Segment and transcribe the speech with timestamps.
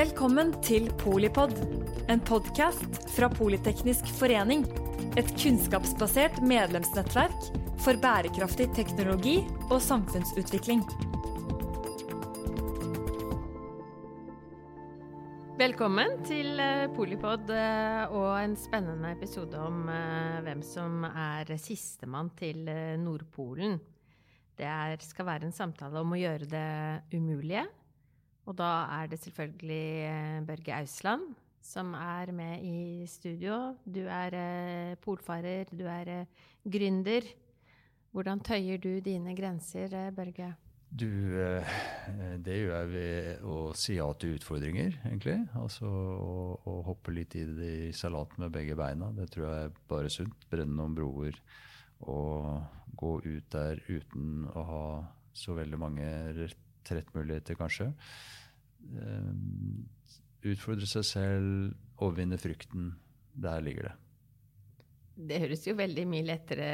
[0.00, 1.50] Velkommen til Polipod,
[2.08, 4.62] en podkast fra Politeknisk forening.
[5.20, 7.48] Et kunnskapsbasert medlemsnettverk
[7.84, 9.34] for bærekraftig teknologi
[9.66, 10.80] og samfunnsutvikling.
[15.60, 22.32] Velkommen til eh, Polipod eh, og en spennende episode om eh, hvem som er sistemann
[22.40, 22.64] til
[23.04, 23.76] Nordpolen.
[24.56, 26.72] Det skal være en samtale om å gjøre det
[27.12, 27.66] umulige.
[28.48, 31.28] Og da er det selvfølgelig Børge Ausland
[31.62, 33.76] som er med i studio.
[33.84, 36.24] Du er polfarer, du er
[36.64, 37.28] gründer.
[38.10, 40.54] Hvordan tøyer du dine grenser, Børge?
[40.90, 41.66] Du, eh,
[42.42, 45.36] det gjør jeg ved å si ja til utfordringer, egentlig.
[45.54, 49.12] Altså å, å hoppe litt i, i salaten med begge beina.
[49.14, 50.48] Det tror jeg er bare sunt.
[50.50, 51.38] Brenne noen broer
[52.10, 52.58] og
[52.98, 54.84] gå ut der uten å ha
[55.36, 56.08] så veldig mange
[56.90, 57.90] retrettmuligheter, kanskje.
[58.90, 59.88] Um,
[60.50, 62.94] utfordre seg selv, overvinne frykten.
[63.40, 63.96] Der ligger det.
[65.30, 66.70] Det høres jo veldig mye lettere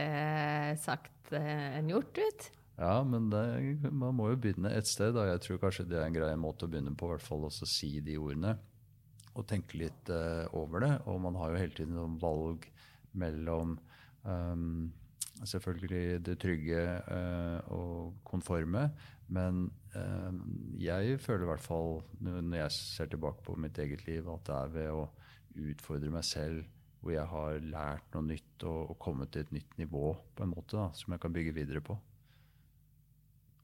[0.79, 2.47] sagt enn gjort ut.
[2.77, 3.43] Ja, men det,
[3.89, 5.15] man må jo begynne et sted.
[5.17, 5.25] Da.
[5.31, 7.97] Jeg tror kanskje det er en grei måte å begynne på, hvert fall også si
[8.05, 8.55] de ordene.
[9.37, 10.93] Og tenke litt uh, over det.
[11.09, 12.69] Og man har jo hele tiden noen valg
[13.17, 13.77] mellom
[14.29, 14.93] um,
[15.45, 18.87] selvfølgelig det trygge uh, og konforme.
[19.29, 20.33] Men uh,
[20.81, 24.57] jeg føler i hvert fall, når jeg ser tilbake på mitt eget liv, at det
[24.57, 25.05] er ved å
[25.67, 26.65] utfordre meg selv
[27.01, 30.53] hvor jeg har lært noe nytt og, og kommet til et nytt nivå på en
[30.53, 31.95] måte da, som jeg kan bygge videre på.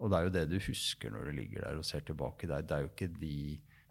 [0.03, 2.47] Og det er jo det du husker når du ligger der og ser tilbake.
[2.47, 3.37] Det er, det er, jo, ikke de,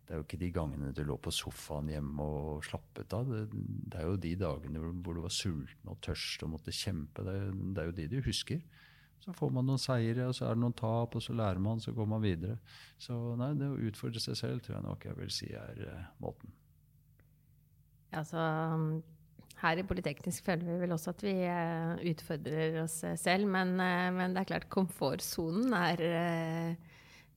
[0.05, 3.29] det er jo ikke de gangene du lå på sofaen hjemme og slappet av.
[3.29, 3.63] Det,
[3.93, 7.23] det er jo de dagene hvor du var sulten og tørst og måtte kjempe.
[7.23, 7.35] Det
[7.75, 8.63] det er jo de du husker.
[9.21, 11.79] Så får man noen seire, og så er det noen tap, og så lærer man,
[11.79, 12.57] så går man videre.
[12.97, 16.07] Så nei, det å utfordre seg selv tror jeg nok jeg vil si er uh,
[16.23, 16.55] måten.
[18.11, 18.41] Ja, så
[19.61, 23.75] her i Politeknisk føler vi vel også at vi uh, utfordrer oss eh, selv, men,
[23.77, 26.01] uh, men, det er klart komfortsonen er,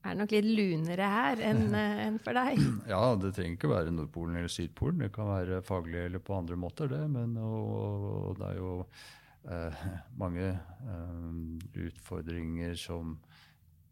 [0.04, 1.66] er, nok litt lunere her enn
[2.06, 2.62] en for deg.
[2.92, 5.04] Ja, det trenger ikke være Nordpolen eller Sydpolen.
[5.06, 7.02] Det kan være faglig eller på andre måter, det.
[7.10, 8.72] Men og, og det er jo
[10.22, 10.52] mange
[11.76, 13.18] utfordringer som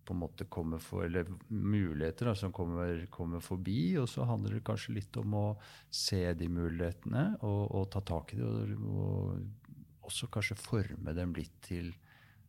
[0.02, 3.94] på en måte kommer for, eller muligheter da, som kommer, kommer, forbi.
[4.00, 5.46] Og så handler det kanskje litt om å
[5.92, 8.48] se de mulighetene og, og ta tak i det.
[8.48, 11.92] Og, og også kanskje forme dem litt til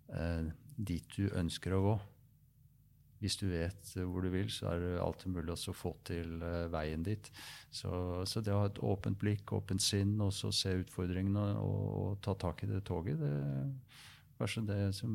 [0.10, 1.96] eh, dit du ønsker å gå.
[3.24, 6.68] Hvis du vet hvor du vil, så er det alltid mulig å få til uh,
[6.74, 7.30] veien dit.
[7.72, 7.90] Så,
[8.28, 12.18] så, det å ha et åpent blikk, åpent sinn, og så se utfordringene og, og
[12.26, 15.14] ta tak i det toget, det, er kanskje det som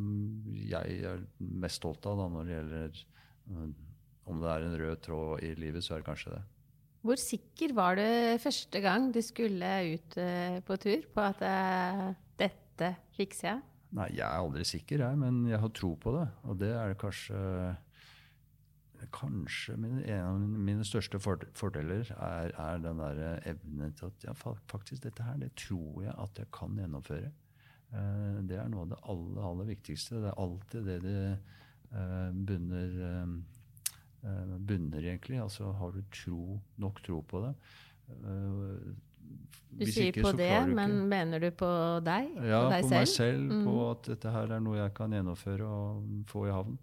[0.56, 3.02] jeg er mest stolt av da, når det gjelder
[3.52, 3.66] uh,
[4.28, 6.44] om det er en rød tråd i livet, så er det kanskje det.
[7.04, 8.08] Hvor sikker var du
[8.42, 10.16] første gang du skulle ut
[10.66, 11.44] på tur på at
[12.36, 13.60] dette fikser jeg?
[13.96, 16.26] Nei, jeg er aldri sikker, jeg, men jeg har tro på det.
[16.50, 17.38] Og det er det kanskje
[19.14, 24.34] Kanskje min, en av mine største fordeler er, er den der evnen til at ja,
[24.70, 27.30] faktisk dette her, det tror jeg at jeg kan gjennomføre.
[27.88, 30.20] Eh, det er noe av det aller, aller viktigste.
[30.22, 32.96] Det er alltid det det eh, bunner,
[34.22, 35.40] eh, bunner egentlig.
[35.42, 37.54] Altså har du tro, nok tro på det.
[39.68, 41.68] Du Hvis sier ikke, på det, men mener du på
[42.04, 42.30] deg?
[42.40, 42.98] Ja, på deg på selv?
[42.98, 43.52] meg selv.
[43.52, 43.64] Mm.
[43.68, 46.78] På at dette her er noe jeg kan gjennomføre og få i havn.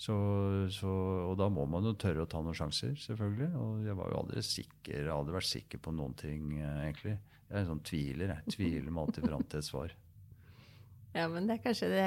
[0.00, 0.14] Så,
[0.74, 0.92] så,
[1.28, 3.50] og da må man jo tørre å ta noen sjanser, selvfølgelig.
[3.58, 7.18] Og jeg var jo aldri sikker, aldri vært sikker på noen ting, egentlig.
[7.46, 8.32] Jeg er en sånn tviler.
[8.32, 9.98] Jeg tviler meg alltid fram til et svar.
[11.12, 12.04] Ja, men det er kanskje det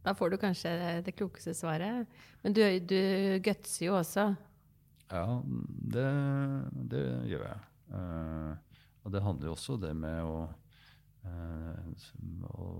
[0.00, 0.70] Da får du kanskje
[1.04, 2.08] det klokeste svaret.
[2.40, 3.00] Men du, du
[3.44, 4.30] gutser jo også.
[5.12, 5.42] Ja,
[5.92, 6.06] det,
[6.88, 7.66] det gjør jeg.
[7.92, 10.40] Uh, og det handler jo også det med å,
[11.28, 12.08] uh,
[12.48, 12.70] å,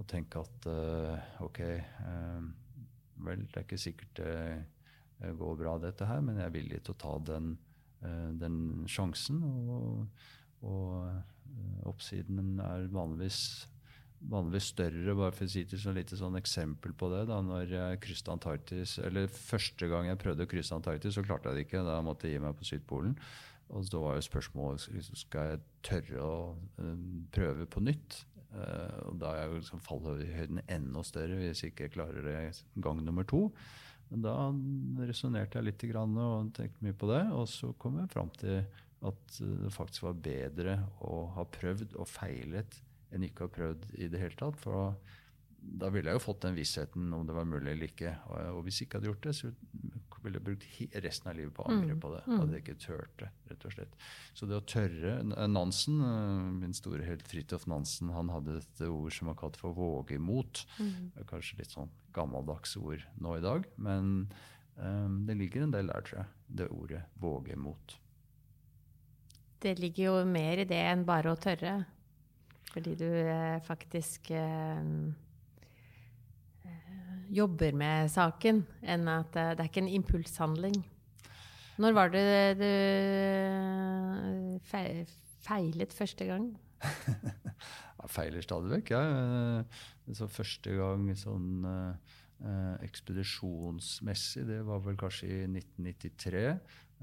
[0.00, 1.60] å tenke at uh, ok
[3.24, 6.92] Vel, det er ikke sikkert det går bra, dette her, men jeg er villig til
[6.92, 7.54] å ta den,
[8.36, 8.58] den
[8.92, 9.38] sjansen.
[9.46, 10.08] og
[10.64, 13.40] og eh, oppsiden er vanligvis,
[14.30, 15.16] vanligvis større.
[15.18, 17.26] Bare for å si til et lite sånn eksempel på det.
[17.30, 21.52] da, når jeg krysset Antarktis, eller Første gang jeg prøvde å krysse Antarktis, så klarte
[21.52, 21.84] jeg det ikke.
[21.86, 23.18] Da måtte jeg gi meg på Sydpolen.
[23.74, 26.34] Og da var jo spørsmålet skal jeg tørre å
[27.34, 28.20] prøve på nytt.
[28.56, 32.38] Uh, og da er jo liksom fallhøyden enda større hvis jeg ikke klarer det
[32.80, 33.50] gang nummer to.
[34.10, 34.34] Men da
[35.02, 38.60] resonnerte jeg litt og tenkte mye på det, og så kom jeg fram til
[39.06, 42.80] at eh, det faktisk var bedre å ha prøvd og feilet
[43.14, 44.58] enn ikke ha prøvd i det hele tatt.
[44.62, 44.94] For
[45.58, 48.14] da ville jeg jo fått den vissheten om det var mulig eller ikke.
[48.54, 49.50] Og hvis jeg ikke hadde gjort det, så
[50.26, 50.64] ville brukt
[51.04, 52.00] resten av livet på å angre mm.
[52.02, 52.22] på det.
[52.26, 53.98] Hadde Hadde ikke turt det, rett og slett.
[54.36, 55.14] Så det å tørre
[55.48, 59.76] Nansen, eh, min store helt Fridtjof Nansen, han hadde et ord som han kalt for
[59.76, 60.64] vågemot.
[60.78, 61.12] Mm.
[61.30, 64.30] Kanskje litt sånn gammeldags ord nå i dag, men
[64.76, 66.32] um, det ligger en del der, tror jeg.
[66.46, 67.98] Det ordet våge imot.
[69.60, 71.78] Det ligger jo mer i det enn bare å tørre.
[72.76, 74.82] Fordi du eh, faktisk eh,
[77.36, 80.78] jobber med saken, enn at det er ikke en impulshandling.
[81.76, 82.24] Når var det
[82.56, 82.70] du
[85.44, 86.48] feilet første gang?
[88.00, 89.64] jeg feiler stadig vekk, jeg.
[90.16, 90.28] Ja.
[90.32, 96.44] første gang sånn eh, ekspedisjonsmessig, det var vel kanskje i 1993.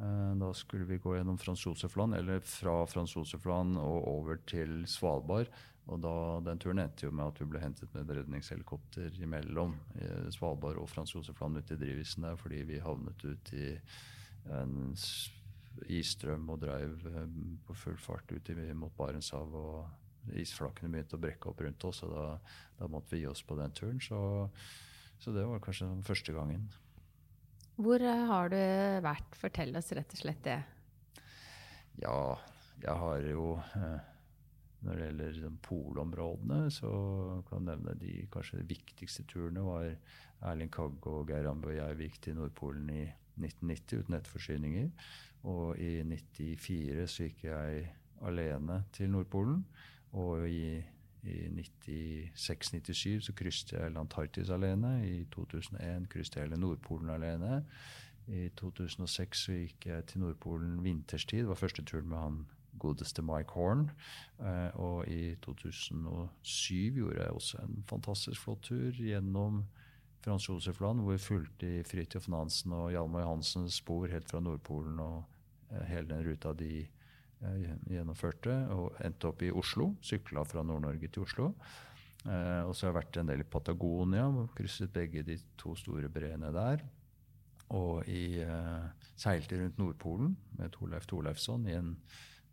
[0.02, 4.84] Eh, da skulle vi gå gjennom Frans Josef-land, eller fra Frans Josef-land og over til
[4.90, 5.52] Svalbard.
[5.92, 6.16] Og da,
[6.46, 9.74] Den turen endte jo med at vi ble hentet med et redningshelikopter imellom
[10.32, 13.74] Svalbard og Frans Josef-land ute i drivisen der, fordi vi havnet ut i
[14.48, 14.94] en
[15.92, 17.36] isstrøm og drev eh,
[17.66, 19.56] på full fart ut mot Barentshavet.
[19.56, 22.28] Og isflakene begynte å brekke opp rundt oss, og da,
[22.80, 24.00] da måtte vi gi oss på den turen.
[24.02, 24.20] Så,
[25.20, 26.70] så det var kanskje den første gangen.
[27.76, 28.62] Hvor eh, har du
[29.04, 29.38] vært?
[29.40, 30.62] Fortell oss rett og slett det.
[32.02, 32.18] Ja,
[32.82, 33.48] jeg har jo
[33.78, 34.13] eh,
[34.84, 36.92] når det gjelder liksom, polområdene, så
[37.50, 39.90] kan jeg nevne de kanskje viktigste turene var
[40.44, 43.04] Erling Kagge og Geir jeg gikk til Nordpolen i
[43.40, 44.90] 1990 uten nettforsyninger.
[45.44, 47.88] Og i 1994 så gikk jeg
[48.24, 49.66] alene til Nordpolen.
[50.14, 50.84] Og i,
[51.24, 51.38] i
[52.38, 54.96] 96-97 så krysset jeg Antarktis alene.
[55.08, 57.64] I 2001 krysset jeg hele Nordpolen alene.
[58.28, 61.40] I 2006 så gikk jeg til Nordpolen vinterstid.
[61.44, 62.46] Det var første turen med han
[62.80, 63.88] godeste Mike Horn.
[64.40, 69.64] Eh, og i 2007 gjorde jeg også en fantastisk flott tur gjennom
[70.24, 75.00] Frans Josef Land, hvor vi fulgte Fridtjof Nansen og Hjalmar Johansens spor helt fra Nordpolen
[75.04, 75.24] og
[75.72, 79.94] eh, hele den ruta de eh, gjennomførte, og endte opp i Oslo.
[80.04, 81.54] Sykla fra Nord-Norge til Oslo.
[82.24, 86.54] Og så har jeg vært en del i Patagonia, krysset begge de to store breene
[86.56, 86.80] der.
[87.76, 88.40] Og i,
[89.20, 91.98] seilte rundt Nordpolen med Torleif Torleifsson i en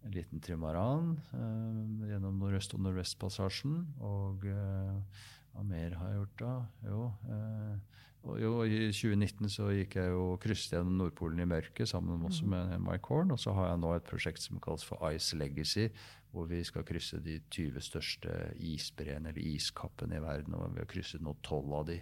[0.05, 3.77] en liten trimaran eh, gjennom Nordøst- og Nordvestpassasjen.
[4.07, 6.55] Og eh, hva mer har jeg gjort da?
[6.87, 11.89] Jo, eh, og, jo, I 2019 så gikk jeg jo krysset gjennom Nordpolen i mørket
[11.89, 12.51] sammen også mm.
[12.53, 13.33] med Mike Horn.
[13.33, 15.89] Og så har jeg nå et prosjekt som kalles for Ice Legacy,
[16.31, 20.59] hvor vi skal krysse de 20 største isbreene, eller iskappene i verden.
[20.59, 21.97] Og vi har krysset nå tolv av de.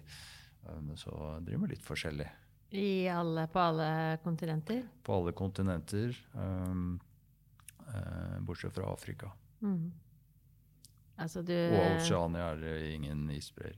[0.66, 2.26] Um, så driver med litt forskjellig.
[3.14, 4.82] Alle, på alle kontinenter?
[5.06, 6.18] På alle kontinenter.
[6.34, 6.98] Um,
[8.44, 9.30] bortsett fra Afrika.
[9.60, 9.92] Mm.
[11.18, 13.74] Altså du, og Oceania er det ingen isbreer.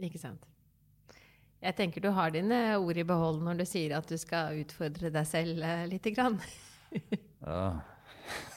[0.00, 0.46] Ikke sant.
[1.60, 5.10] Jeg tenker du har dine ord i behold når du sier at du skal utfordre
[5.12, 6.38] deg selv eh, lite grann.
[7.44, 7.66] ja.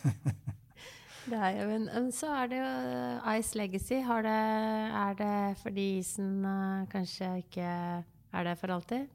[1.31, 3.99] det er jo en, så er det jo eh, Ice Legacy.
[3.99, 4.37] Det,
[5.03, 6.47] er det fordi isen
[6.93, 9.11] kanskje ikke er det for alltid?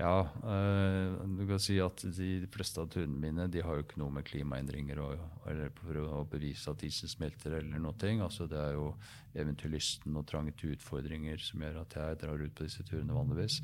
[0.00, 3.98] Ja, øh, du kan si at de fleste av turene mine de har jo ikke
[4.00, 5.08] noe med klimaendringer å,
[5.50, 8.12] eller for å bevise at isen smelter eller noe.
[8.24, 8.94] Altså, det er jo
[9.36, 13.58] eventyrlysten og trange til utfordringer som gjør at jeg drar ut på disse turene vanligvis.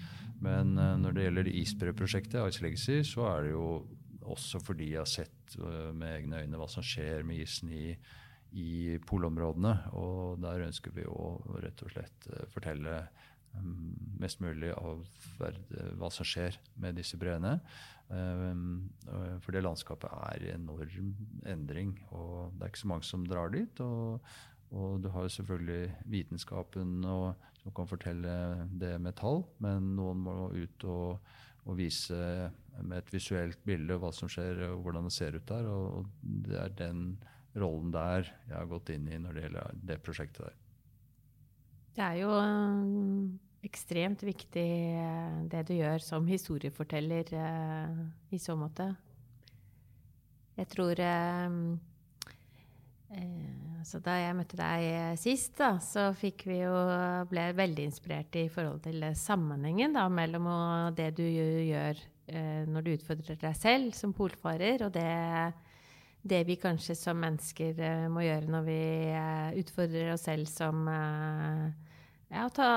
[0.44, 3.70] Men øh, når det gjelder isbreprosjektet, Ice Legacy, så er det jo
[4.26, 7.94] også fordi jeg har sett øh, med egne øyne hva som skjer med isen i,
[8.52, 9.72] i polområdene.
[9.96, 13.06] Og der ønsker vi å rett og slett fortelle
[14.20, 15.04] mest mulig av
[15.38, 17.58] hva som skjer med disse breene.
[18.08, 18.86] Um,
[19.42, 21.14] for det landskapet er enorm
[21.48, 23.80] endring, og det er ikke så mange som drar dit.
[23.82, 24.20] Og,
[24.76, 28.36] og du har jo selvfølgelig vitenskapen og, som kan fortelle
[28.78, 31.32] det med tall, men noen må ut og,
[31.66, 32.20] og vise
[32.76, 35.66] med et visuelt bilde hva som skjer, og hvordan det ser ut der.
[35.66, 37.08] Og det er den
[37.56, 40.62] rollen der jeg har gått inn i når det gjelder det prosjektet der.
[41.96, 48.00] Det er jo um, ekstremt viktig eh, det du gjør som historieforteller uh,
[48.34, 48.88] i så måte.
[50.56, 51.56] Jeg tror uh,
[53.10, 56.74] uh, altså Da jeg møtte deg sist, da, så fikk vi jo
[57.30, 60.48] ble veldig inspirert i forhold til sammenhengen da, mellom
[60.96, 62.00] det du gjør
[62.66, 65.06] når du utfordrer deg selv som polfarer, og det,
[66.26, 67.78] det vi kanskje som mennesker
[68.10, 68.80] må gjøre når vi
[69.62, 70.82] utfordrer oss selv som
[72.32, 72.68] ja, ta,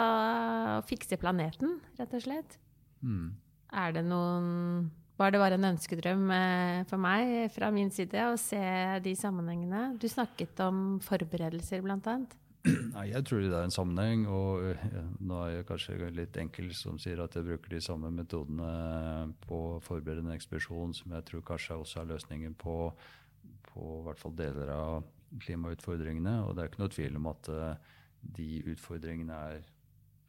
[0.89, 2.57] fikse planeten, rett og slett.
[3.01, 3.31] Mm.
[3.73, 4.89] Er det noen
[5.19, 8.61] Var det bare en ønskedrøm eh, for meg fra min side å se
[9.03, 9.97] de sammenhengene?
[9.99, 12.37] Du snakket om forberedelser, blant annet.
[12.95, 14.23] Nei, jeg tror det er en sammenheng.
[14.31, 18.11] Og ja, nå er jeg kanskje litt enkel som sier at jeg bruker de samme
[18.15, 22.79] metodene på å forberede en ekspedisjon som jeg tror kanskje også er løsningen på,
[23.69, 25.03] på hvert fall deler av
[25.43, 26.39] klimautfordringene.
[26.45, 29.65] Og det er ikke noe tvil om at uh, de utfordringene er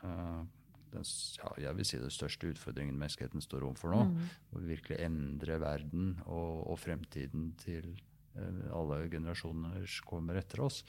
[0.04, 0.42] uh,
[0.90, 1.06] den,
[1.38, 4.04] ja, jeg vil si den største utfordringen menneskeheten står overfor nå.
[4.10, 4.30] Mm.
[4.54, 7.92] Å virkelig endre verden og, og fremtiden til
[8.38, 10.82] uh, alle generasjoner kommer etter oss.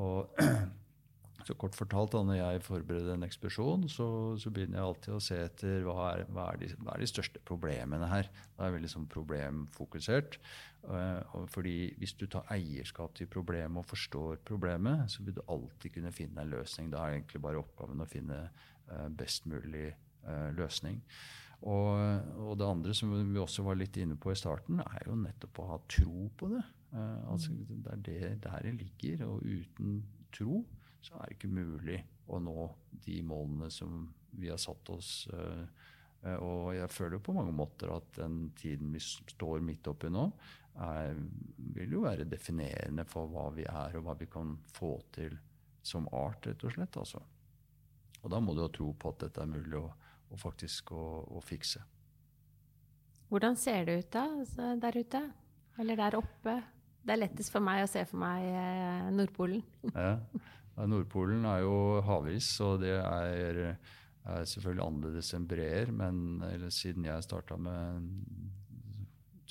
[0.00, 0.32] Og
[1.42, 4.06] så kort fortalt, da, Når jeg forbereder en ekspedisjon, så,
[4.40, 7.08] så, begynner jeg alltid å se etter hva er, hva er, de, hva er de,
[7.10, 8.30] største problemene her.
[8.56, 10.38] Da er vi sånn problemfokusert.
[10.84, 15.96] Uh, fordi Hvis du tar eierskap til problemet og forstår problemet, så vil du alltid
[15.96, 16.92] kunne finne en løsning.
[16.92, 19.90] Da er egentlig bare oppgaven å finne uh, best mulig
[20.24, 21.02] uh, løsning.
[21.64, 21.92] Og,
[22.44, 25.60] og, det andre som vi også var litt inne på i starten, er jo nettopp
[25.60, 26.60] å ha tro på det.
[27.32, 29.24] altså Det er det der det ligger.
[29.30, 30.02] Og uten
[30.34, 30.60] tro
[31.04, 31.98] så er det ikke mulig
[32.32, 32.68] å nå
[33.04, 35.10] de målene som vi har satt oss.
[36.24, 40.24] Og jeg føler på mange måter at den tiden vi står midt oppi nå,
[40.82, 41.14] er,
[41.76, 45.36] vil jo være definerende for hva vi er, og hva vi kan få til
[45.84, 46.96] som art, rett og slett.
[46.98, 47.20] Altså.
[48.24, 49.88] Og da må du ha tro på at dette er mulig å,
[50.32, 51.04] å faktisk å,
[51.36, 51.82] å, fikse.
[53.28, 55.22] Hvordan ser det ut da, altså, der ute?
[55.80, 56.56] Eller der oppe?
[57.04, 59.64] Det er lettest for meg å se for meg eh, Nordpolen.
[59.92, 60.18] ja.
[60.76, 63.60] Nordpolen er jo havis, og det er,
[64.26, 65.92] er selvfølgelig annerledes enn breer.
[65.94, 66.42] Men
[66.74, 68.08] siden jeg starta med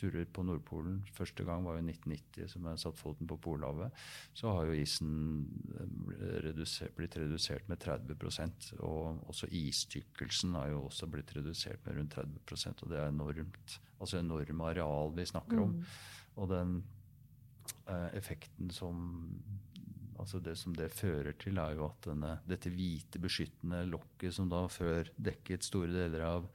[0.04, 1.02] turer på Nordpolen.
[1.16, 3.94] Første gang var jo 1990, som jeg satte foten på Polhavet.
[4.36, 5.14] Så har jo isen
[5.78, 12.00] eh, redusert, blitt redusert med 30% Og også istykkelsen har jo også blitt redusert med
[12.00, 15.78] rundt 30% Og det er enormt, altså enorme areal vi snakker om.
[15.78, 15.86] Mm.
[16.36, 16.76] Og den
[17.88, 19.06] eh, effekten som
[20.20, 24.50] altså det som det fører til, er jo at denne, dette hvite, beskyttende lokket som
[24.52, 26.50] da før dekket store deler av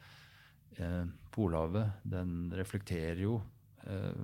[0.79, 3.39] eh, Polhavet den reflekterer jo
[3.87, 4.15] eh,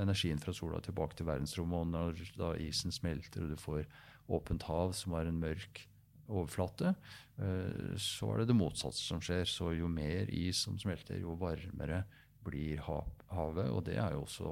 [0.00, 1.80] energien fra sola tilbake til verdensrommet.
[1.80, 3.86] Og når da isen smelter og du får
[4.30, 5.84] åpent hav, som har en mørk
[6.30, 6.94] overflate,
[7.42, 9.46] eh, så er det det motsatte som skjer.
[9.48, 12.04] Så jo mer is som smelter, jo varmere
[12.46, 13.68] blir havet.
[13.70, 14.46] Og det er jo også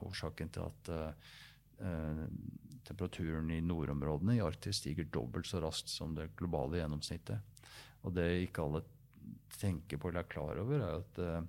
[0.00, 2.26] årsaken til at eh,
[2.86, 7.64] temperaturen i nordområdene i Arktis stiger dobbelt så raskt som det globale gjennomsnittet.
[8.04, 8.84] Og det ikke alle
[9.60, 11.48] tenker på eller er klar over, er at eh,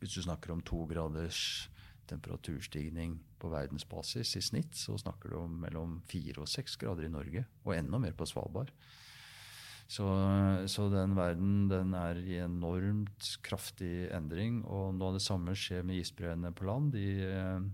[0.00, 1.70] hvis du snakker om to graders
[2.10, 7.12] temperaturstigning på verdensbasis i snitt, så snakker du om mellom fire og seks grader i
[7.12, 8.72] Norge, og enda mer på Svalbard.
[9.86, 10.06] Så,
[10.72, 14.62] så, den verden den er i enormt kraftig endring.
[14.64, 16.94] Og noe av det samme skjer med isbreene på land.
[16.96, 17.06] De,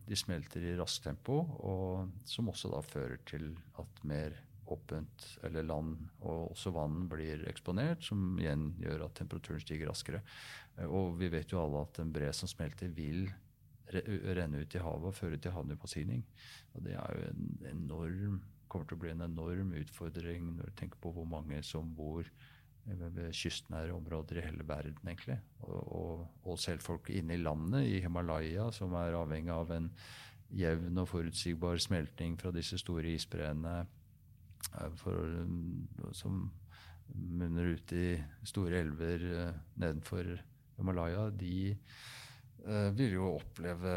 [0.09, 4.37] de smelter i raskt tempo, og som også da fører til at mer
[4.71, 10.23] åpent, eller land og også vann blir eksponert, som igjen gjør at temperaturen stiger raskere.
[10.76, 13.29] Eh, og vi vet jo alle at en bre som smelter, vil
[13.90, 16.23] renne ut i havet og føre til havneforsyning.
[16.76, 18.37] Og det er jo en enorm,
[18.71, 22.27] kommer til å bli en enorm utfordring når du tenker på hvor mange som bor
[22.87, 25.37] ved kystnære områder i hele verden, egentlig.
[25.61, 29.91] Og, og, og selv folk inne i landet, i Himalaya, som er avhengig av en
[30.57, 33.75] jevn og forutsigbar smelting fra disse store isbreene
[34.99, 35.37] for,
[36.17, 36.43] som
[37.15, 38.09] munner ut i
[38.49, 39.23] store elver
[39.77, 40.33] nedenfor
[40.79, 41.77] Himalaya, de
[42.97, 43.95] vil jo oppleve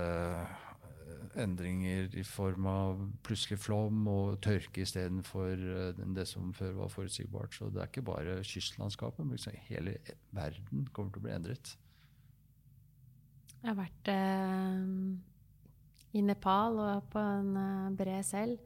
[1.40, 7.56] endringer i form av plutselig flom og tørke istedenfor uh, det som før var forutsigbart.
[7.56, 9.98] Så det er ikke bare kystlandskapet, men liksom hele
[10.32, 11.76] verden kommer til å bli endret.
[13.64, 14.10] Jeg har vært
[16.14, 18.60] i Nepal og på en bre selv.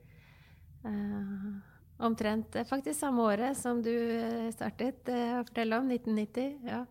[0.87, 1.49] Eh,
[1.97, 6.57] Omtrent eh, faktisk samme året som du eh, startet eh, å fortelle om, 1990.
[6.69, 6.85] ja.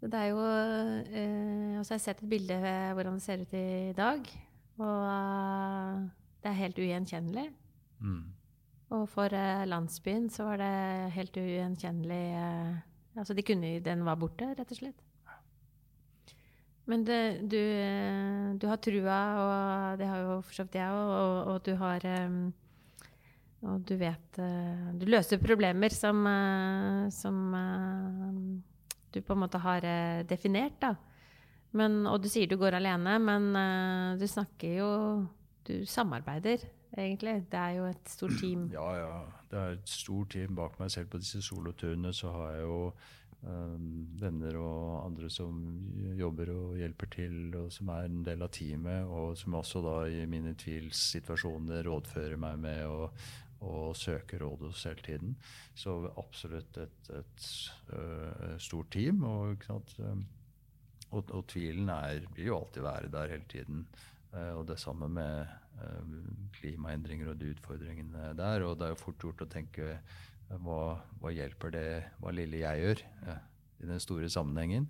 [0.00, 4.30] Jo eh, har jeg sett et bilde av hvordan det ser ut i dag.
[4.80, 6.06] Og uh,
[6.40, 7.46] det er helt ugjenkjennelig.
[8.00, 8.22] Mm.
[8.96, 10.72] Og for uh, landsbyen så var det
[11.16, 12.78] helt ugjenkjennelig uh,
[13.18, 15.00] Altså de kunne, den var borte, rett og slett.
[16.86, 17.18] Men det,
[17.50, 17.58] du,
[18.58, 21.74] du, har trua, og det har jo for så vidt jeg òg, og, og, du
[21.78, 22.06] har
[23.66, 29.58] og du vet eh, Du løser problemer som, eh, som eh, du på en måte
[29.58, 29.84] har
[30.28, 30.94] definert, da.
[31.76, 33.44] Men, og du sier du går alene, men
[34.18, 34.90] du snakker jo
[35.68, 36.64] Du samarbeider,
[36.96, 37.44] egentlig.
[37.52, 38.64] Det er jo et stort team.
[38.72, 39.20] Ja, ja.
[39.50, 40.90] Det er et stort team bak meg.
[40.90, 42.80] Selv på disse soloturene så har jeg jo
[43.42, 45.60] um, venner og andre som
[46.18, 49.96] jobber og hjelper til, og som er en del av teamet, og som også da
[50.10, 52.84] i mine tvilssituasjoner rådfører meg med.
[52.86, 53.22] og
[53.60, 55.34] og søker råd hos hele tiden.
[55.76, 57.48] Så absolutt et, et,
[57.92, 59.20] uh, stort team.
[59.22, 59.66] Og,
[61.10, 63.86] og, og tvilen er, vil jo alltid være der hele tiden.
[64.30, 65.46] Uh, og det samme med
[65.80, 66.18] uh,
[66.58, 68.66] klimaendringer og de utfordringene der.
[68.66, 69.96] Og det er jo fort gjort å tenke
[70.50, 70.82] hva,
[71.22, 71.88] hva hjelper det
[72.18, 73.02] hva lille jeg gjør
[73.80, 74.88] i den store sammenhengen.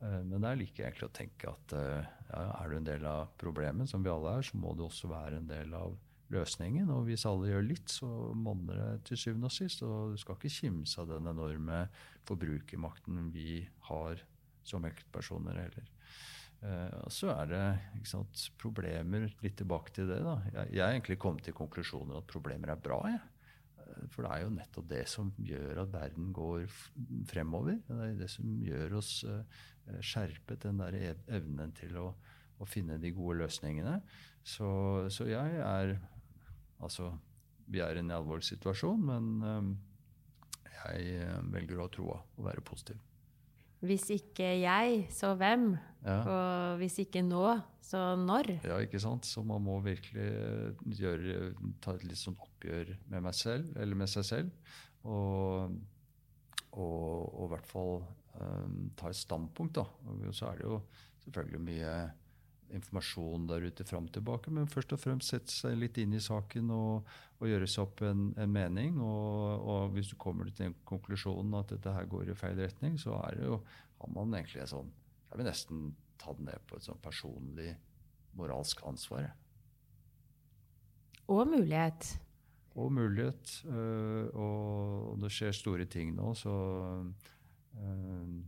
[0.00, 3.88] Men det er like egentlig å tenke at ja, er du en del av problemet,
[3.88, 5.96] som vi alle er, så må du også være en del av
[6.34, 6.90] løsningen.
[6.94, 9.82] Og hvis alle gjør litt, så monner det til syvende og sist.
[9.86, 11.84] Og du skal ikke kimse av den enorme
[12.28, 14.22] forbrukermakten vi har
[14.66, 15.90] som enkeltpersoner heller.
[16.60, 17.64] Uh, og så er det
[18.08, 20.18] sant, problemer Litt tilbake til det.
[20.26, 20.36] da.
[20.52, 23.00] Jeg, er egentlig kommet til konklusjonen at problemer er bra.
[23.08, 23.22] Jeg.
[23.78, 26.66] Uh, for det er jo nettopp det som gjør at verden går
[27.30, 27.80] fremover.
[27.88, 29.40] Det er det som gjør oss uh,
[30.04, 30.98] skjerpet, den der
[31.32, 32.10] evnen til å,
[32.60, 34.00] å, finne de gode løsningene.
[34.44, 34.70] Så,
[35.12, 35.98] så jeg er
[36.80, 37.10] Altså,
[37.68, 39.74] vi er i en alvorlig situasjon, men
[40.80, 43.00] jeg eh, velger å ha troa og være positiv.
[43.80, 45.72] Hvis ikke jeg, så hvem?
[46.04, 46.18] Ja.
[46.20, 47.44] Og hvis ikke nå,
[47.84, 48.52] så når?
[48.64, 49.26] Ja, ikke sant.
[49.26, 50.28] Så man må virkelig
[51.00, 54.74] gjøre, ta et litt sånn oppgjør med meg selv, eller med seg selv.
[55.08, 55.76] Og,
[56.76, 58.02] og, i hvert fall
[58.36, 59.86] um, ta et standpunkt, da.
[60.12, 60.82] Og så er det jo
[61.24, 61.94] selvfølgelig mye
[62.76, 66.22] informasjon der ute fram og tilbake, men først og fremst sette seg litt inn i
[66.22, 67.10] saken og,
[67.40, 69.00] og gjøre seg opp en, en mening.
[69.04, 72.98] Og, og, hvis du kommer til den konklusjonen at dette her går i feil retning,
[73.00, 73.60] så er det jo,
[74.00, 74.96] har man egentlig en sånn
[75.30, 75.84] Jeg vil nesten
[76.20, 77.70] ta det ned på et sånn personlig
[78.38, 79.30] moralsk ansvar.
[81.30, 82.08] Og mulighet.
[82.74, 83.52] Og mulighet.
[83.70, 86.54] Øh, og det skjer store ting nå, så
[87.78, 88.40] øh,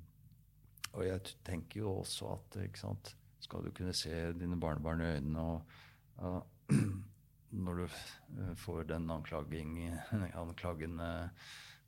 [0.93, 5.43] Og jeg tenker jo også at sant, skal du kunne se dine barnebarn i øynene.
[5.43, 5.79] Og,
[6.23, 6.77] og
[7.65, 9.11] når du eh, får den
[10.45, 11.11] anklagende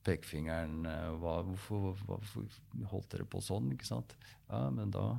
[0.05, 2.59] pekefingeren eh, hva, hvorfor, hvorfor,
[2.93, 3.73] holdt dere på sånn?
[3.75, 4.17] ikke sant?
[4.51, 5.15] Ja, men da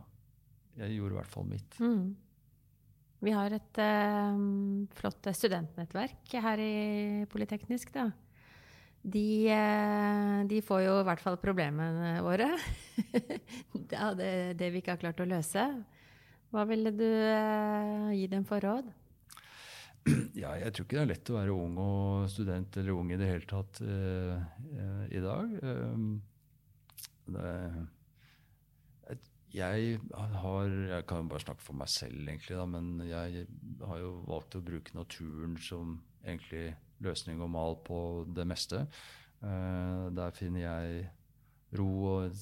[0.76, 1.78] Jeg gjorde i hvert fall mitt.
[1.80, 2.16] Mm.
[3.24, 4.40] Vi har et eh,
[5.00, 7.94] flott studentnettverk her i Politeknisk.
[7.96, 8.10] da.
[9.06, 12.48] De, uh, de, får jo i hvert fall problemene våre.
[13.92, 15.66] det, det vi ikke har klart å løse.
[16.56, 18.94] Hva ville du eh, gi dem for råd?
[20.38, 23.18] Ja, jeg tror ikke det er lett å være ung og student eller ung i
[23.20, 24.36] det hele tatt eh,
[24.78, 25.56] uh, i dag.
[25.66, 26.22] Uh,
[27.34, 27.52] det,
[29.56, 33.46] jeg har Jeg kan bare snakke for meg selv, egentlig, da, men jeg
[33.82, 38.00] har jo valgt å bruke naturen som egentlig løsning og mal på
[38.36, 38.86] det meste.
[39.42, 41.08] der finner jeg
[41.80, 42.40] ro og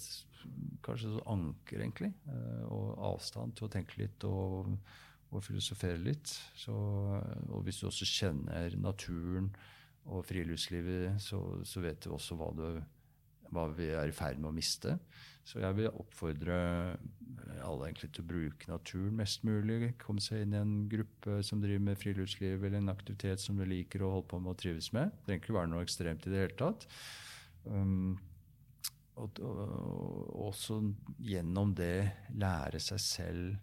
[0.83, 2.11] kanskje så anker, egentlig.
[2.29, 4.73] Eh, og avstand til å tenke litt og,
[5.31, 6.33] og filosofere litt.
[6.59, 9.51] Så, og hvis du også kjenner naturen
[10.11, 12.65] og friluftslivet, så, så vet du også hva, du,
[13.53, 14.97] hva, vi er i ferd med å miste.
[15.47, 16.57] Så jeg vil oppfordre
[17.63, 19.93] alle egentlig til å bruke naturen mest mulig.
[20.01, 23.65] Komme seg inn i en gruppe som driver med friluftsliv, eller en aktivitet som du
[23.67, 25.11] liker å holde på med og trives med.
[25.15, 26.87] Det trenger ikke være noe ekstremt i det hele tatt.
[27.63, 28.15] Um,
[29.21, 29.59] og, og,
[30.47, 30.79] også
[31.21, 33.55] gjennom det lære seg selv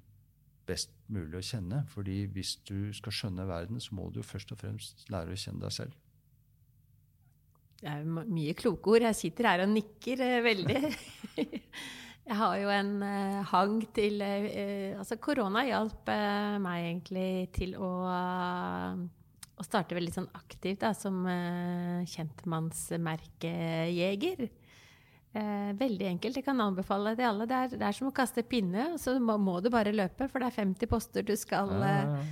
[0.68, 1.84] best mulig å kjenne.
[1.90, 5.62] Fordi hvis du skal skjønne verden, så må du først og fremst lære å kjenne
[5.64, 5.92] deg selv.
[7.80, 9.02] Det er mye kloke ord.
[9.08, 10.80] Jeg sitter her og nikker eh, veldig.
[12.30, 16.06] Jeg har jo en eh, hang til eh, Altså, korona hjalp
[16.62, 17.90] meg egentlig til å,
[18.92, 21.26] å starte veldig sånn aktivt da, som
[22.12, 24.50] kjentmannsmerkejeger.
[25.30, 26.38] Eh, veldig enkelt.
[26.40, 27.46] Jeg kan anbefale til alle.
[27.46, 30.42] Det er, det er, som å kaste pinne, så må, må, du bare løpe, for
[30.42, 32.22] det er 50 poster du skal ja, ja.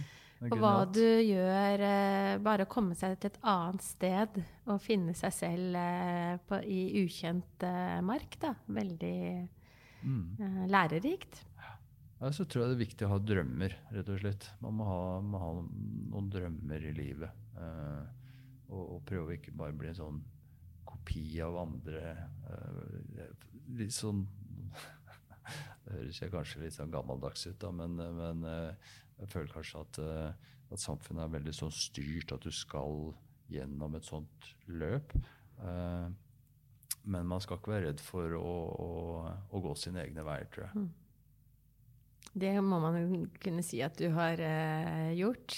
[0.47, 4.37] Og hva du gjør eh, Bare å komme seg til et annet sted
[4.71, 8.39] og finne seg selv eh, på, i ukjent eh, mark.
[8.43, 8.53] Da.
[8.71, 9.19] Veldig
[10.05, 10.25] mm.
[10.39, 11.43] Eh, lærerikt.
[12.19, 14.47] Ja, så tror jeg det er viktig å ha drømmer, rett og slett.
[14.63, 17.45] Man må ha, må ha noen drømmer i livet.
[18.69, 20.19] og, og prøve å ikke bare bli en sånn
[20.89, 22.13] kopi av andre.
[22.49, 23.25] Uh,
[23.79, 24.25] litt sånn
[25.89, 30.01] Det høres kanskje litt sånn gammeldags ut, da, men, men uh, jeg føler kanskje at,
[30.05, 33.13] uh, at, samfunnet er veldig sånn styrt at du skal
[33.49, 35.15] gjennom et sånt løp.
[37.09, 38.51] men man skal ikke være redd for å,
[38.85, 38.91] å,
[39.57, 40.83] å gå sine egne veier, tror jeg.
[40.83, 40.91] Mm.
[42.45, 44.43] Det må man kunne si at du har
[45.17, 45.57] gjort.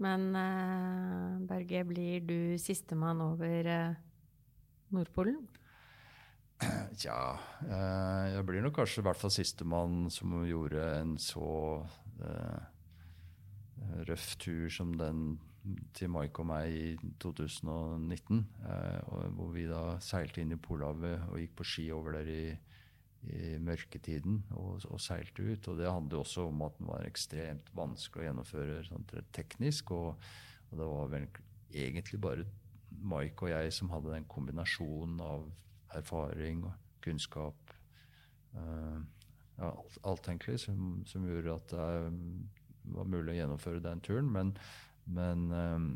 [0.00, 0.24] Men
[1.44, 3.68] Berge, blir du sistemann over
[4.94, 5.42] Nordpolen?
[7.00, 7.16] Tja
[7.66, 11.48] eh, Jeg blir nok kanskje i hvert fall sistemann som gjorde en så
[12.22, 12.60] uh,
[14.08, 15.34] røff tur som den
[15.96, 18.40] til Mike og meg i 2019.
[18.68, 22.42] Eh, hvor vi da seilte inn i Polhavet og gikk på ski over der i,
[23.32, 25.70] i mørketiden og, og, seilte ut.
[25.70, 29.94] Og det handler også om at den var ekstremt vanskelig å gjennomføre sånn teknisk.
[29.96, 30.28] Og,
[30.68, 31.28] og, det var vel
[31.74, 32.46] egentlig bare
[33.02, 35.48] Mike og jeg som hadde den kombinasjonen av
[35.94, 37.74] erfaring og kunnskap.
[38.54, 39.02] Uh,
[39.58, 44.30] ja, alt, alt, tenkelig, som, som, gjorde at det var mulig å gjennomføre den turen.
[44.34, 44.54] Men,
[45.04, 45.90] men um,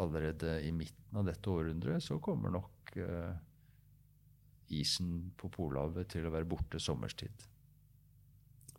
[0.00, 3.34] allerede i midten av dette århundret så kommer nok uh,
[4.72, 7.48] isen på Polhavet til å være borte sommerstid.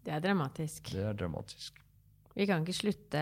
[0.06, 0.92] Det er dramatisk.
[0.94, 1.85] Det er dramatisk.
[2.36, 3.22] Vi kan ikke slutte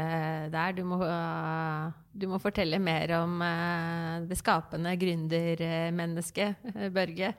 [0.54, 0.73] der.
[0.73, 7.34] Du må, uh, du må fortelle mer om uh, det skapende gründermennesket, Børge.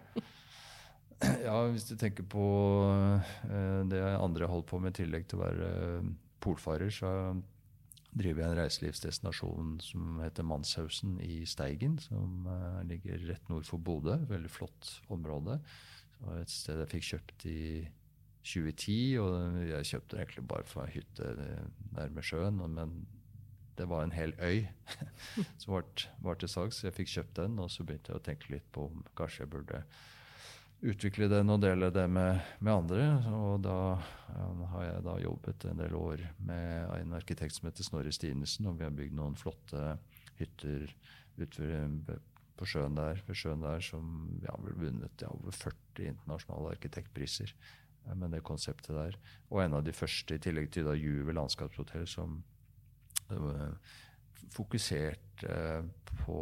[1.45, 2.45] Ja, hvis du tenker på
[3.89, 5.69] det andre holdt på med i tillegg til å være
[6.43, 7.11] polfarer, så
[8.13, 12.45] driver jeg en reiselivsdestinasjon som heter Manshausen i Steigen, som
[12.91, 14.19] ligger rett nord for Bodø.
[14.29, 15.57] Veldig flott område.
[16.43, 17.61] Et sted jeg fikk kjøpt i
[18.45, 21.31] 2010, og jeg kjøpte egentlig bare for hytte
[21.97, 22.61] nærme sjøen.
[22.61, 23.07] Men
[23.79, 24.67] det var en hel øy
[25.61, 26.85] som var, til salgs.
[26.85, 29.55] Jeg fikk kjøpt den, og så begynte jeg å tenke litt på om kanskje jeg
[29.55, 29.81] burde
[30.85, 33.07] utvikle den og dele det med, med andre.
[33.33, 33.79] Og da
[34.35, 38.69] ja, har jeg da jobbet en del år med en arkitekt som heter Snorre Stinesen,
[38.69, 39.97] og vi har bygd noen flotte
[40.39, 40.91] hytter
[41.39, 42.21] utover
[42.55, 44.11] på sjøen der, ved sjøen der som
[44.45, 47.51] har vel vunnet ja, over 40 internasjonale arkitektpriser
[48.13, 49.19] med det konseptet der.
[49.51, 52.41] Og en av de første, i tillegg til da Juve landskapshotell, som
[53.33, 53.71] uh,
[54.55, 55.87] fokuserte uh,
[56.25, 56.39] på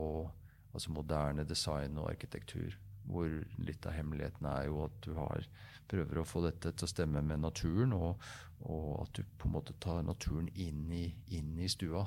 [0.73, 2.79] altså moderne design og arkitektur.
[3.03, 5.47] Hvor litt av hemmeligheten er jo at du har,
[5.91, 8.23] prøver å få dette til å stemme med naturen, og,
[8.63, 12.07] og at du på en måte tar naturen inn i, inn i stua.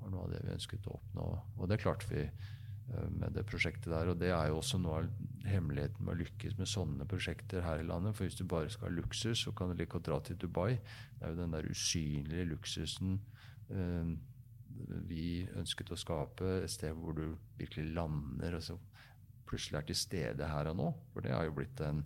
[0.00, 1.30] Var noe av det vi ønsket å oppnå.
[1.58, 2.28] Og det klarte vi
[2.92, 4.10] Eh, med det prosjektet der.
[4.12, 5.08] Og det er jo også noe av
[5.48, 8.16] hemmeligheten med å lykkes med sånne prosjekter her i landet.
[8.16, 10.78] For hvis du bare skal ha luksus, så kan du like godt dra til Dubai.
[11.18, 13.18] Det er jo den der usynlige luksusen
[13.70, 14.14] eh,
[15.08, 16.58] vi ønsket å skape.
[16.64, 17.26] Et sted hvor du
[17.58, 18.78] virkelig lander, og så
[19.48, 20.90] plutselig er til stede her og nå.
[21.12, 22.02] For det har jo blitt en,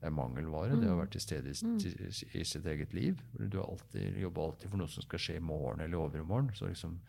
[0.00, 0.76] en mangelvare.
[0.76, 0.82] Mm.
[0.84, 3.20] Det å være til stede i, i, i, sitt eget liv.
[3.36, 6.54] Du alltid, jobber alltid for noe som skal skje i morgen eller overmorgen.
[6.56, 7.00] Så liksom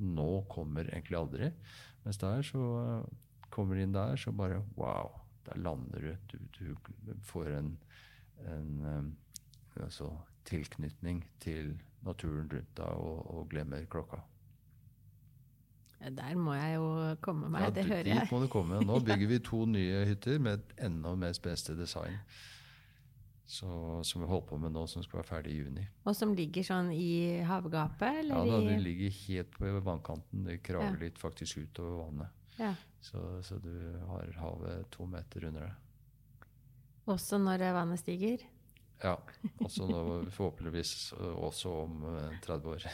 [0.00, 1.52] nå kommer egentlig aldri.
[2.02, 2.64] Mens der så
[3.52, 5.18] kommer inn der, så bare wow.
[5.46, 6.38] Der lander du.
[6.58, 6.74] Du,
[7.06, 7.72] du får en,
[8.46, 9.16] en
[9.80, 10.10] altså,
[10.46, 11.74] tilknytning til
[12.06, 14.22] naturen rundt deg og, og glemmer klokka.
[16.02, 16.86] Der må jeg jo
[17.22, 18.24] komme meg, ja, det hører jeg.
[18.24, 18.80] Dit må du komme.
[18.82, 22.18] Nå bygger vi to nye hytter med et enda mer spenstig design.
[23.52, 23.68] Så,
[24.06, 25.84] som vi holder på med nå, som skal være ferdig i juni.
[26.08, 28.22] Og som ligger sånn i havgapet?
[28.30, 30.46] ja, da, det ligger helt på vannkanten.
[30.48, 31.02] Det kraver ja.
[31.04, 32.40] litt faktisk utover vannet.
[32.58, 32.72] Ja.
[33.02, 33.72] Så, så, du
[34.06, 36.50] har havet to meter under deg.
[37.10, 38.44] Også når vannet stiger?
[39.02, 39.16] Ja.
[39.64, 42.04] Også nå, forhåpentligvis også om
[42.44, 42.86] 30 eh, år.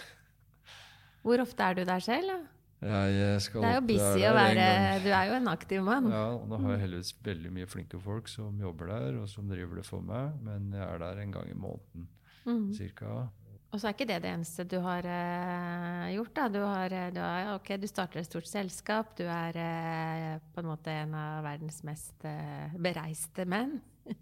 [1.26, 2.32] Hvor ofte er du der selv?
[2.32, 2.38] da?
[2.78, 4.66] det er jo busy å være
[5.02, 6.06] Du er jo en aktiv mann.
[6.14, 9.50] Ja, og nå har jeg heldigvis veldig mye flinke folk som jobber der, og som
[9.50, 10.38] driver det for meg.
[10.46, 12.06] Men jeg er der en gang i måneden
[12.46, 12.68] mm.
[12.78, 13.26] cirka.
[13.68, 16.32] Og så er ikke det det eneste du har uh, gjort.
[16.38, 16.46] da.
[16.48, 19.12] Du, har, eh, du, har, okay, du, starter et stort selskap.
[19.18, 23.76] Du er uh, på en måte en av verdens mest uh, bereiste menn.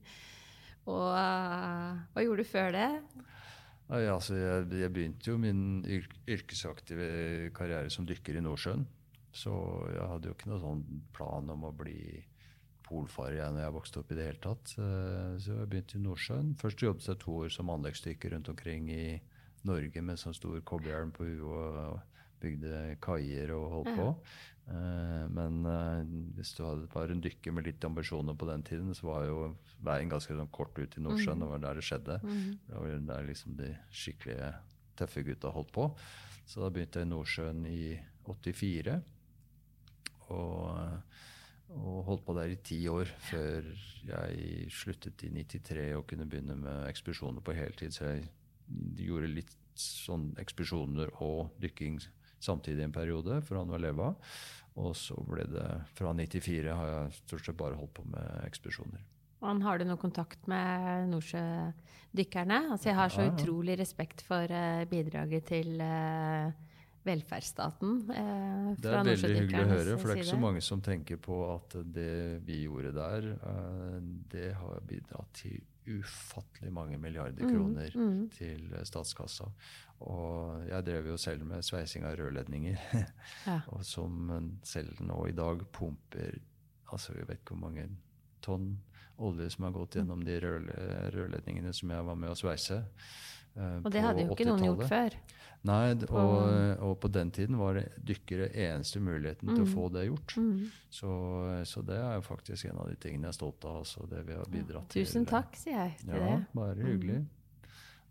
[0.91, 2.89] og hva gjorde du før det?
[3.87, 8.83] Nei, altså jeg, jeg, begynte jo min yrkesaktive karriere som dykker i Nordsjøen.
[9.31, 9.55] Så
[9.93, 10.83] jeg hadde jo ikke noen sånn
[11.15, 12.01] plan om å bli
[12.87, 14.75] polfarer jeg når jeg vokste opp i det hele tatt.
[14.75, 16.53] Så jeg begynte i Nordsjøen.
[16.59, 19.07] Først jobbet jeg to år som anleggsdykker rundt omkring i
[19.67, 24.11] Norge med sånn stor cowboyhjelm på huet og bygde kaier og holdt på.
[24.67, 26.03] Uh, men uh,
[26.35, 29.37] hvis du hadde bare en dykker med litt ambisjoner på den tiden, så var jo
[29.87, 31.39] veien ganske sånn kort ut i Nordsjøen.
[31.39, 31.45] Mm.
[31.45, 32.17] Det var der det skjedde.
[32.25, 32.49] Mm.
[32.67, 34.51] Det var der liksom de skikkelige
[34.99, 35.91] tøffe gutta holdt på.
[36.47, 37.83] Så da begynte jeg i Nordsjøen i
[38.27, 38.97] 84.
[40.35, 41.23] Og,
[41.77, 43.69] og holdt på der i ti år før
[44.07, 47.95] jeg sluttet i 93 og kunne begynne med ekspedisjoner på heltid.
[47.95, 48.27] Så jeg
[49.01, 51.99] gjorde litt sånn ekspedisjoner og dykking
[52.43, 54.39] samtidig en periode for å leve av.
[54.77, 59.05] Og så ble det Fra 94 har jeg stort sett bare holdt på med ekspedisjoner.
[59.45, 62.61] Og har du noe kontakt med nordsjødykkerne?
[62.73, 66.53] Altså, jeg har så utrolig respekt for uh, bidraget til uh,
[67.07, 67.95] velferdsstaten.
[68.11, 71.21] Eh, det er veldig hyggelig å høre, for det er ikke så mange som tenker
[71.23, 73.97] på at det vi gjorde der, eh,
[74.33, 78.25] det har bidratt til ufattelig mange milliarder mm, kroner mm, mm.
[78.35, 79.49] til statskassa.
[80.07, 82.83] Og jeg drev jo selv med sveising av rørledninger,
[83.47, 83.61] ja.
[83.75, 84.29] og som
[84.67, 86.37] selv nå i dag pumper
[86.93, 87.89] altså vi vet ikke hvor mange
[88.45, 88.77] tonn
[89.17, 92.83] olje som har gått gjennom de rørledningene som jeg var med å sveise.
[93.57, 95.19] Uh, og det hadde jo ikke noen gjort før?
[95.67, 96.35] Nei, og,
[96.85, 99.55] og, på den tiden var det dykkere eneste muligheten mm.
[99.55, 99.73] til å mm.
[99.73, 100.35] få det gjort.
[100.39, 100.59] Mm.
[100.99, 101.15] Så,
[101.67, 103.81] så, det er faktisk en av de tingene jeg er stolt av.
[103.83, 105.09] Altså det vi har bidratt tusen til.
[105.09, 106.37] Tusen takk, sier jeg til ja, det.
[106.55, 107.19] Bare hyggelig.
[107.25, 107.33] Mm.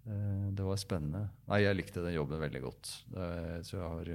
[0.06, 1.24] Eh, det var spennende.
[1.48, 2.92] Nei, jeg likte den jobben veldig godt.
[3.70, 4.12] Så jeg har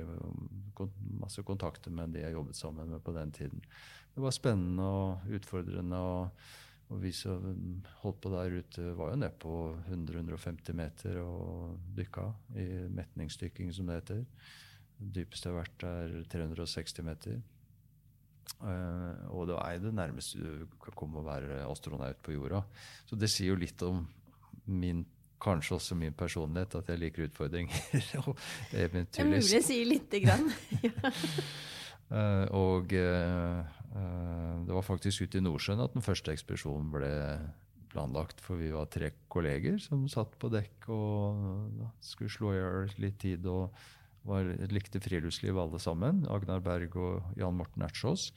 [1.22, 3.64] masse kontakter med de jeg jobbet sammen med på den tiden.
[4.12, 5.96] Det var spennende og utfordrende.
[5.96, 6.50] og,
[6.90, 7.44] og vi som
[8.02, 9.54] holdt på der ute, var jo nede på
[9.92, 12.26] 100-150 meter og dykka
[12.58, 14.24] i metningsdykking, som det heter.
[14.98, 17.38] Det dypeste jeg har vært, er 360 meter.
[18.60, 22.64] Uh, og det er det nærmeste du kan komme å være astronaut på jorda.
[23.06, 24.02] Så det sier jo litt om
[24.66, 25.06] min
[25.40, 27.86] kanskje også min personlighet, at jeg liker utfordringer.
[28.24, 28.34] og
[28.72, 29.14] eventyrlyst.
[29.14, 30.50] Det er mulig å si lite grann.
[32.18, 37.10] uh, og uh, uh, det var faktisk ute i Nordsjøen at den første ekspedisjonen ble
[37.90, 38.42] planlagt.
[38.44, 43.18] For vi var tre kolleger som satt på dekk og skulle slå i hjel litt
[43.22, 43.48] tid.
[43.50, 43.74] og
[44.28, 46.24] var, likte friluftsliv alle sammen.
[46.28, 48.30] Agnar Berg og Jan Morten Ertsås.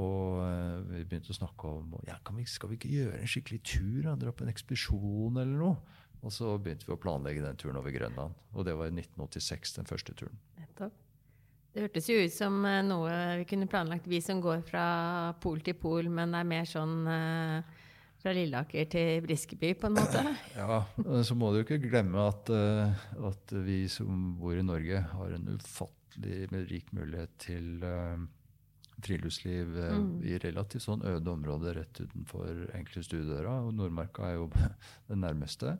[0.00, 3.60] Og eh, vi begynte å snakke om ja, vi, skal vi ikke gjøre en skikkelig
[3.64, 4.00] tur.
[4.08, 4.16] Da?
[4.20, 6.00] Dra på en ekspedisjon eller noe.
[6.24, 8.36] Og så begynte vi å planlegge den turen over Grønland.
[8.56, 10.40] Og det var i 1986, den første turen.
[10.60, 11.03] Nettopp.
[11.74, 14.84] Det hørtes jo ut som eh, noe vi kunne planlagt, vi som går fra
[15.42, 17.80] pol til pol, men det er mer sånn eh,
[18.22, 20.22] fra Lilleaker til Briskeby, på en måte?
[20.60, 20.84] ja,
[21.26, 26.46] så må du ikke glemme at, at, vi som bor i Norge, har en ufattelig
[26.70, 27.84] rik mulighet til
[29.04, 30.10] friluftsliv eh, mm.
[30.24, 33.58] i relativt sånn øde områder rett utenfor enkle stuedøra.
[33.66, 34.50] Og Nordmarka er jo
[35.10, 35.76] det nærmeste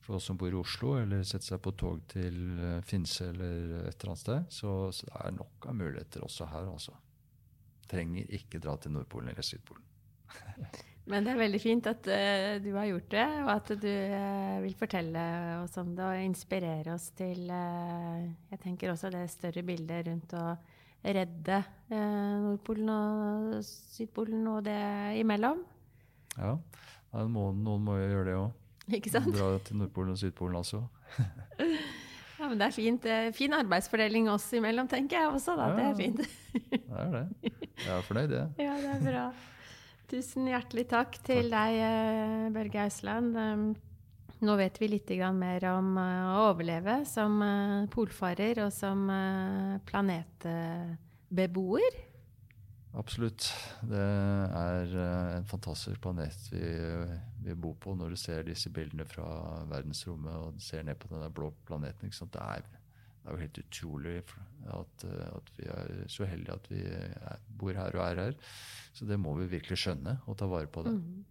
[0.00, 3.86] for oss som bor i Oslo, eller setter seg på tog til eh, Finse eller
[3.86, 4.52] et eller annet sted.
[4.52, 4.74] Så,
[5.06, 6.96] det er nok av muligheter også her, altså.
[7.90, 9.84] Trenger ikke dra til Nordpolen eller Sydpolen.
[11.10, 14.58] Men det er veldig fint at uh, du har gjort det, og at du uh,
[14.62, 15.22] vil fortelle
[15.58, 18.20] oss om det og inspirere oss til uh,
[18.52, 20.44] Jeg tenker også det større bildet rundt å
[21.00, 24.76] redde Nordpolen og Sydpolen og det
[25.16, 25.64] imellom.
[26.36, 26.52] Ja,
[27.24, 28.50] må, noen må jo gjøre det òg.
[28.98, 29.32] Ikke sant?
[29.36, 30.78] Dra til Nordpolen og Sydpolen også.
[32.40, 33.02] ja, men det er fint.
[33.36, 35.50] Fin arbeidsfordeling oss imellom, tenker jeg også.
[35.58, 35.64] Da.
[35.70, 36.20] Ja, det er fint.
[36.74, 37.24] det er det.
[37.86, 38.46] Jeg er fornøyd, jeg.
[38.66, 39.24] Ja, det er bra.
[40.10, 41.54] Tusen hjertelig takk til takk.
[41.54, 43.30] deg, eh, Børge Ausland.
[44.40, 49.10] Nå vet vi litt mer om eh, å overleve som eh, polfarer og som
[49.86, 51.90] planetbeboer.
[52.98, 53.52] Absolutt.
[53.86, 54.86] Det er
[55.38, 56.58] en fantastisk planet vi,
[57.44, 59.26] vi bor på når du ser disse bildene fra
[59.70, 62.12] verdensrommet og ser ned på denne blå planeten.
[62.12, 66.84] Det er, det, er, jo helt utrolig at, at, vi er så heldige at vi
[66.84, 68.38] er, bor her og er her.
[68.92, 70.96] Så det må vi virkelig skjønne og ta vare på det.
[70.98, 71.28] Mm.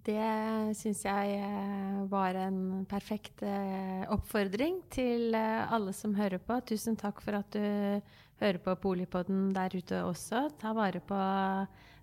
[0.00, 6.56] Det syns jeg eh, var en perfekt eh, oppfordring til eh, alle som hører på.
[6.70, 8.00] Tusen takk for at du
[8.40, 10.46] hører på Polipodden der ute også.
[10.60, 11.18] Ta vare på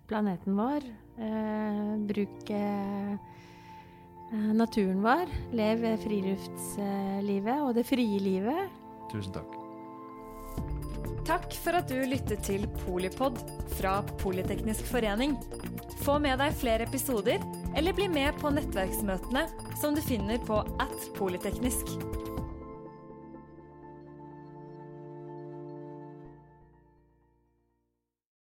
[0.08, 0.88] planeten vår.
[2.08, 2.50] Bruk
[4.56, 5.30] naturen vår.
[5.56, 8.76] Lev friluftslivet og det frie livet.
[9.12, 9.56] Tusen takk.
[11.28, 13.36] Takk for at du lyttet til Polipod
[13.76, 15.36] fra Politeknisk forening.
[16.00, 17.42] Få med deg flere episoder,
[17.76, 19.44] eller bli med på nettverksmøtene
[19.76, 21.98] som du finner på at polyteknisk.